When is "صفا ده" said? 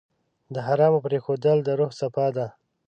1.99-2.47